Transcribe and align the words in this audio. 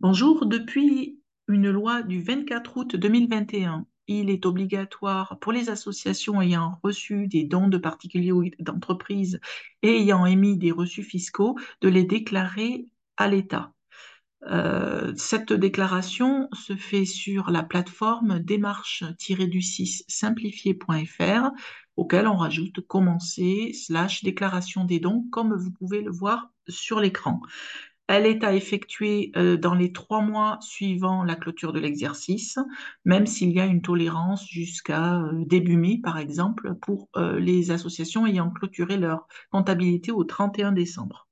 Bonjour, 0.00 0.46
depuis 0.46 1.20
une 1.46 1.68
loi 1.68 2.02
du 2.02 2.22
24 2.22 2.74
août 2.78 2.96
2021, 2.96 3.86
il 4.06 4.30
est 4.30 4.46
obligatoire 4.46 5.38
pour 5.40 5.52
les 5.52 5.68
associations 5.68 6.40
ayant 6.40 6.80
reçu 6.82 7.26
des 7.28 7.44
dons 7.44 7.68
de 7.68 7.76
particuliers 7.76 8.32
ou 8.32 8.48
d'entreprises 8.60 9.40
et 9.82 10.00
ayant 10.00 10.24
émis 10.24 10.56
des 10.56 10.72
reçus 10.72 11.02
fiscaux 11.02 11.58
de 11.82 11.90
les 11.90 12.04
déclarer 12.04 12.86
à 13.18 13.28
l'État. 13.28 13.74
Euh, 14.46 15.12
cette 15.16 15.52
déclaration 15.52 16.48
se 16.54 16.76
fait 16.76 17.04
sur 17.04 17.50
la 17.50 17.62
plateforme 17.62 18.38
démarche-du-6 18.38 20.04
simplifié.fr 20.08 21.50
auquel 21.96 22.26
on 22.26 22.36
rajoute 22.38 22.80
commencer 22.86 23.72
slash 23.74 24.24
déclaration 24.24 24.86
des 24.86 24.98
dons 24.98 25.26
comme 25.30 25.54
vous 25.54 25.72
pouvez 25.72 26.00
le 26.00 26.10
voir 26.10 26.50
sur 26.68 27.00
l'écran. 27.00 27.42
Elle 28.12 28.26
est 28.26 28.42
à 28.42 28.52
effectuer 28.52 29.30
euh, 29.36 29.56
dans 29.56 29.76
les 29.76 29.92
trois 29.92 30.20
mois 30.20 30.58
suivant 30.60 31.22
la 31.22 31.36
clôture 31.36 31.72
de 31.72 31.78
l'exercice, 31.78 32.58
même 33.04 33.24
s'il 33.24 33.52
y 33.52 33.60
a 33.60 33.66
une 33.66 33.82
tolérance 33.82 34.48
jusqu'à 34.48 35.20
euh, 35.20 35.44
début 35.46 35.76
mai, 35.76 36.00
par 36.02 36.18
exemple, 36.18 36.74
pour 36.74 37.08
euh, 37.16 37.38
les 37.38 37.70
associations 37.70 38.26
ayant 38.26 38.50
clôturé 38.50 38.96
leur 38.96 39.28
comptabilité 39.52 40.10
au 40.10 40.24
31 40.24 40.72
décembre. 40.72 41.28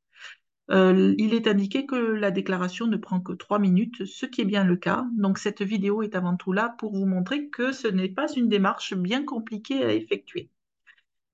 il 0.70 1.34
est 1.34 1.48
indiqué 1.48 1.84
que 1.84 1.96
la 1.96 2.30
déclaration 2.30 2.86
ne 2.86 2.96
prend 2.96 3.20
que 3.20 3.32
trois 3.32 3.58
minutes, 3.58 4.04
ce 4.04 4.24
qui 4.26 4.42
est 4.42 4.44
bien 4.44 4.62
le 4.62 4.76
cas. 4.76 5.04
Donc 5.16 5.38
cette 5.38 5.62
vidéo 5.62 6.02
est 6.02 6.14
avant 6.14 6.36
tout 6.36 6.52
là 6.52 6.76
pour 6.78 6.92
vous 6.94 7.06
montrer 7.06 7.48
que 7.48 7.72
ce 7.72 7.88
n'est 7.88 8.08
pas 8.08 8.32
une 8.36 8.48
démarche 8.48 8.94
bien 8.94 9.24
compliquée 9.24 9.82
à 9.82 9.92
effectuer. 9.92 10.48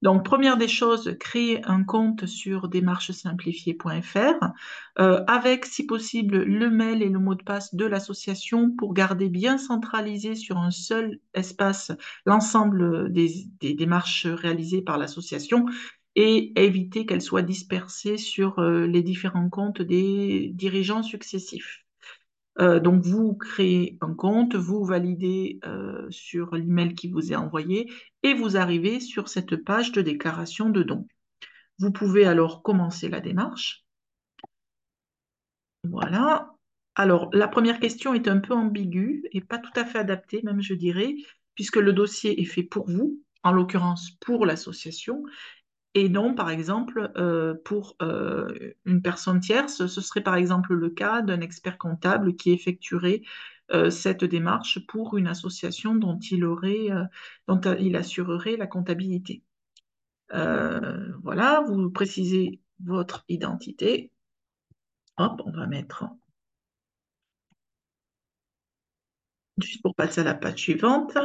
Donc, 0.04 0.22
première 0.22 0.58
des 0.58 0.68
choses, 0.68 1.16
créer 1.18 1.64
un 1.64 1.82
compte 1.82 2.26
sur 2.26 2.68
démarchesimplifiée.fr 2.68 4.52
euh, 4.98 5.24
avec, 5.26 5.64
si 5.64 5.86
possible, 5.86 6.42
le 6.42 6.68
mail 6.68 7.02
et 7.02 7.08
le 7.08 7.18
mot 7.18 7.34
de 7.34 7.42
passe 7.42 7.74
de 7.74 7.86
l'association 7.86 8.70
pour 8.76 8.92
garder 8.92 9.30
bien 9.30 9.56
centralisé 9.56 10.34
sur 10.34 10.58
un 10.58 10.70
seul 10.70 11.20
espace 11.32 11.90
l'ensemble 12.26 13.10
des, 13.14 13.48
démarches 13.62 14.26
réalisées 14.26 14.82
par 14.82 14.98
l'association 14.98 15.64
et 16.16 16.52
éviter 16.62 17.06
qu'elles 17.06 17.22
soient 17.22 17.40
dispersées 17.40 18.18
sur 18.18 18.58
euh, 18.58 18.86
les 18.86 19.02
différents 19.02 19.48
comptes 19.48 19.80
des 19.80 20.50
dirigeants 20.52 21.02
successifs. 21.02 21.83
Euh, 22.60 22.78
donc, 22.80 23.02
vous 23.02 23.34
créez 23.34 23.98
un 24.00 24.14
compte, 24.14 24.54
vous 24.54 24.84
validez 24.84 25.58
euh, 25.64 26.06
sur 26.10 26.54
l'email 26.54 26.94
qui 26.94 27.08
vous 27.08 27.32
est 27.32 27.36
envoyé 27.36 27.92
et 28.22 28.34
vous 28.34 28.56
arrivez 28.56 29.00
sur 29.00 29.28
cette 29.28 29.56
page 29.56 29.92
de 29.92 30.02
déclaration 30.02 30.70
de 30.70 30.82
dons. 30.82 31.06
Vous 31.78 31.90
pouvez 31.90 32.24
alors 32.24 32.62
commencer 32.62 33.08
la 33.08 33.20
démarche. 33.20 33.84
Voilà. 35.84 36.54
Alors, 36.94 37.28
la 37.32 37.48
première 37.48 37.80
question 37.80 38.14
est 38.14 38.28
un 38.28 38.38
peu 38.38 38.54
ambiguë 38.54 39.24
et 39.32 39.40
pas 39.40 39.58
tout 39.58 39.72
à 39.74 39.84
fait 39.84 39.98
adaptée, 39.98 40.40
même 40.44 40.62
je 40.62 40.74
dirais, 40.74 41.16
puisque 41.56 41.76
le 41.76 41.92
dossier 41.92 42.40
est 42.40 42.44
fait 42.44 42.62
pour 42.62 42.88
vous, 42.88 43.20
en 43.42 43.52
l'occurrence 43.52 44.12
pour 44.20 44.46
l'association, 44.46 45.24
et 45.94 46.08
non, 46.08 46.34
par 46.34 46.50
exemple, 46.50 47.12
euh, 47.16 47.54
pour 47.64 47.96
euh, 48.02 48.72
une 48.84 49.00
personne 49.02 49.40
tierce, 49.40 49.86
ce 49.86 50.00
serait 50.00 50.22
par 50.22 50.34
exemple 50.36 50.74
le 50.74 50.90
cas 50.90 51.22
d'un 51.22 51.40
expert 51.40 51.78
comptable 51.78 52.34
qui 52.36 52.50
effectuerait 52.52 53.22
euh, 53.72 53.90
cette 53.90 54.24
démarche 54.24 54.84
pour 54.86 55.16
une 55.16 55.28
association 55.28 55.94
dont 55.94 56.18
il 56.18 56.44
aurait, 56.44 56.88
dont 57.48 57.60
il 57.78 57.96
assurerait 57.96 58.56
la 58.56 58.66
comptabilité. 58.66 59.42
voilà, 60.30 61.64
vous 61.68 61.90
précisez 61.90 62.60
votre 62.80 63.24
identité. 63.28 64.10
Hop, 65.16 65.42
on 65.44 65.50
va 65.50 65.66
mettre 65.66 66.04
juste 69.58 69.82
pour 69.82 69.94
passer 69.94 70.20
à 70.20 70.24
la 70.24 70.34
page 70.34 70.58
suivante. 70.60 71.16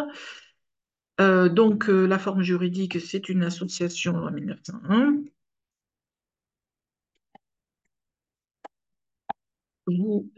Euh, 1.19 1.49
donc, 1.49 1.89
euh, 1.89 2.05
la 2.07 2.17
forme 2.19 2.41
juridique, 2.43 2.99
c'est 3.01 3.29
une 3.29 3.43
association 3.43 4.15
en 4.15 4.31
1901. 4.31 5.23
Vous 9.87 10.31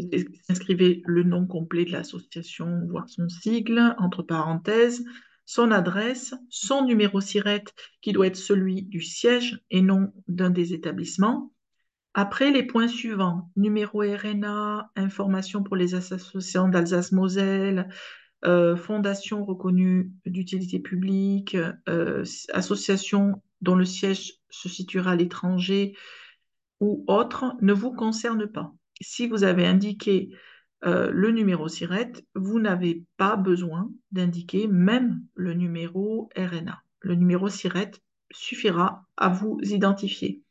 inscrivez 0.50 1.02
le 1.06 1.24
nom 1.24 1.46
complet 1.46 1.86
de 1.86 1.92
l'association, 1.92 2.86
voire 2.88 3.10
son 3.10 3.28
sigle, 3.28 3.96
entre 3.98 4.24
parenthèses, 4.24 5.04
son 5.46 5.72
adresse, 5.72 6.34
son 6.50 6.86
numéro 6.86 7.20
SIRET, 7.20 7.66
qui 8.02 8.14
doit 8.14 8.28
être 8.28 8.38
celui 8.38 8.84
du 8.84 9.02
siège 9.02 9.62
et 9.70 9.82
non 9.82 10.14
d'un 10.30 10.50
des 10.50 10.74
établissements. 10.74 11.52
Après, 12.14 12.52
les 12.52 12.64
points 12.64 12.88
suivants, 12.88 13.50
numéro 13.56 14.02
RNA, 14.02 14.92
information 14.96 15.64
pour 15.64 15.76
les 15.76 15.96
associations 15.96 16.70
d'Alsace-Moselle, 16.70 17.90
euh, 18.44 18.76
fondation 18.76 19.46
reconnue 19.46 20.12
d'utilité 20.26 20.80
publique, 20.80 21.56
euh, 21.88 22.24
association 22.54 23.42
dont 23.62 23.76
le 23.76 23.86
siège 23.86 24.34
se 24.50 24.68
situera 24.68 25.12
à 25.12 25.16
l'étranger 25.16 25.96
ou 26.80 27.06
autre 27.08 27.54
ne 27.62 27.74
vous 27.74 27.94
concerne 27.94 28.48
pas. 28.48 28.74
Si 29.00 29.28
vous 29.28 29.44
avez 29.44 29.68
indiqué 29.68 30.32
euh, 30.86 31.12
le 31.12 31.30
numéro 31.30 31.68
SIRET, 31.68 32.14
vous 32.34 32.60
n'avez 32.60 33.04
pas 33.18 33.36
besoin 33.36 33.92
d'indiquer 34.12 34.68
même 34.68 35.24
le 35.36 35.54
numéro 35.54 36.30
RNA. 36.36 36.82
Le 37.02 37.14
numéro 37.14 37.48
SIRET 37.48 37.92
suffira 38.32 39.06
à 39.18 39.30
vous 39.30 39.60
identifier. 39.62 40.42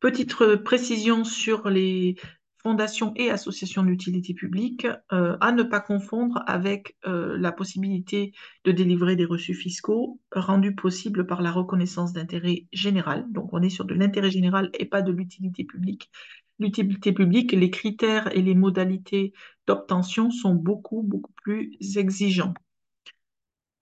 Petite 0.00 0.34
précision 0.56 1.24
sur 1.24 1.70
les 1.70 2.16
fondations 2.64 3.12
et 3.14 3.30
associations 3.30 3.82
d'utilité 3.82 4.32
publique, 4.32 4.86
euh, 5.12 5.36
à 5.40 5.52
ne 5.52 5.62
pas 5.62 5.80
confondre 5.80 6.42
avec 6.46 6.96
euh, 7.06 7.36
la 7.38 7.52
possibilité 7.52 8.32
de 8.64 8.72
délivrer 8.72 9.16
des 9.16 9.26
reçus 9.26 9.54
fiscaux 9.54 10.18
rendus 10.32 10.74
possibles 10.74 11.26
par 11.26 11.42
la 11.42 11.52
reconnaissance 11.52 12.14
d'intérêt 12.14 12.66
général. 12.72 13.26
Donc 13.30 13.52
on 13.52 13.60
est 13.60 13.68
sur 13.68 13.84
de 13.84 13.94
l'intérêt 13.94 14.30
général 14.30 14.70
et 14.78 14.86
pas 14.86 15.02
de 15.02 15.12
l'utilité 15.12 15.64
publique. 15.64 16.10
L'utilité 16.58 17.12
publique, 17.12 17.52
les 17.52 17.70
critères 17.70 18.34
et 18.34 18.40
les 18.40 18.54
modalités 18.54 19.34
d'obtention 19.66 20.30
sont 20.30 20.54
beaucoup, 20.54 21.02
beaucoup 21.02 21.32
plus 21.42 21.76
exigeants. 21.96 22.54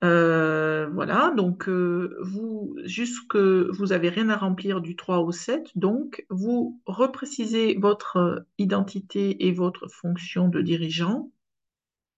Euh, 0.03 0.89
voilà, 0.93 1.33
donc 1.37 1.69
euh, 1.69 2.17
vous, 2.23 2.75
jusque 2.85 3.37
vous 3.37 3.93
avez 3.93 4.09
rien 4.09 4.29
à 4.31 4.37
remplir 4.37 4.81
du 4.81 4.97
3 4.97 5.19
au 5.21 5.31
7, 5.31 5.71
donc 5.77 6.27
vous 6.29 6.81
reprécisez 6.87 7.77
votre 7.81 8.45
identité 8.59 9.47
et 9.47 9.53
votre 9.53 9.87
fonction 9.89 10.49
de 10.49 10.61
dirigeant. 10.61 11.31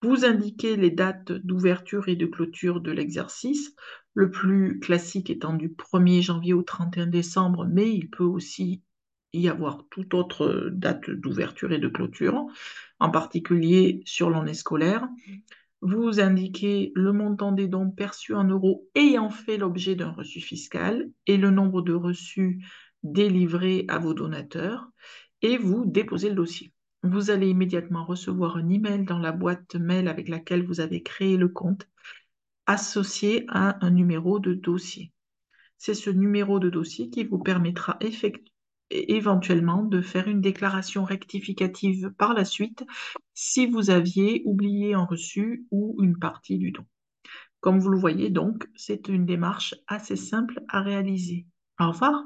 Vous 0.01 0.25
indiquez 0.25 0.77
les 0.77 0.91
dates 0.91 1.33
d'ouverture 1.33 2.09
et 2.09 2.17
de 2.17 2.27
clôture 2.27 2.81
de 2.81 2.91
l'exercice, 2.91 3.75
le 4.15 4.31
plus 4.31 4.81
classique 4.81 5.29
étant 5.29 5.53
du 5.53 5.69
1er 5.69 6.23
janvier 6.23 6.55
au 6.55 6.63
31 6.63 7.07
décembre, 7.07 7.67
mais 7.71 7.93
il 7.95 8.09
peut 8.09 8.25
aussi 8.25 8.83
y 9.35 9.49
avoir 9.49 9.85
toute 9.91 10.15
autre 10.15 10.71
date 10.73 11.11
d'ouverture 11.11 11.73
et 11.73 11.79
de 11.79 11.89
clôture, 11.89 12.47
en 12.99 13.11
particulier 13.11 14.03
sur 14.07 14.31
l'année 14.31 14.55
scolaire. 14.55 15.07
Vous 15.87 16.19
indiquez 16.19 16.93
le 16.95 17.13
montant 17.13 17.53
des 17.53 17.69
dons 17.69 17.91
perçus 17.91 18.33
en 18.33 18.45
euros 18.45 18.89
ayant 18.95 19.29
fait 19.29 19.59
l'objet 19.59 19.95
d'un 19.95 20.13
reçu 20.13 20.41
fiscal 20.41 21.11
et 21.27 21.37
le 21.37 21.51
nombre 21.51 21.83
de 21.83 21.93
reçus 21.93 22.65
délivrés 23.03 23.85
à 23.89 23.99
vos 23.99 24.15
donateurs 24.15 24.89
et 25.43 25.59
vous 25.59 25.85
déposez 25.85 26.31
le 26.31 26.37
dossier. 26.37 26.73
Vous 27.03 27.31
allez 27.31 27.51
immédiatement 27.51 28.07
recevoir 28.07 28.57
un 28.57 28.71
email 28.71 29.05
dans 29.05 29.19
la 29.19 29.31
boîte 29.31 29.75
mail 29.75 30.09
avec 30.09 30.31
laquelle 30.31 30.65
vous 30.65 30.81
avez 30.81 31.03
créé 31.03 31.37
le 31.37 31.49
compte 31.49 31.87
associé 32.65 33.45
à 33.49 33.85
un 33.85 33.91
numéro 33.91 34.39
de 34.39 34.55
dossier. 34.55 35.13
C'est 35.77 35.93
ce 35.93 36.09
numéro 36.09 36.61
de 36.61 36.71
dossier 36.71 37.11
qui 37.11 37.25
vous 37.25 37.41
permettra 37.41 37.99
effectivement 38.01 38.54
éventuellement 38.91 39.83
de 39.83 40.01
faire 40.03 40.29
une 40.29 40.41
déclaration 40.41 41.05
rectificative 41.05 42.13
par 42.19 42.35
la 42.35 42.45
suite 42.45 42.85
si 43.35 43.67
vous 43.67 43.91
aviez 43.91 44.43
oublié 44.45 44.95
un 44.95 45.05
reçu 45.05 45.67
ou 45.71 45.97
une 46.03 46.19
partie 46.19 46.59
du 46.59 46.73
don. 46.73 46.85
Comme 47.61 47.81
vous 47.81 47.91
le 47.91 47.99
voyez 47.99 48.31
donc, 48.31 48.69
c'est 48.77 49.09
une 49.09 49.27
démarche 49.27 49.75
assez 49.87 50.17
simple 50.17 50.63
à 50.69 50.83
réaliser. 50.83 51.47
Au 51.81 51.89
revoir. 51.91 52.25